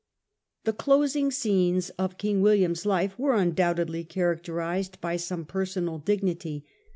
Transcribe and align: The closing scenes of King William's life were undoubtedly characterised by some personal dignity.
The 0.63 0.73
closing 0.73 1.29
scenes 1.29 1.91
of 1.91 2.17
King 2.17 2.41
William's 2.41 2.87
life 2.87 3.19
were 3.19 3.35
undoubtedly 3.35 4.03
characterised 4.03 4.99
by 4.99 5.15
some 5.15 5.45
personal 5.45 5.99
dignity. 5.99 6.65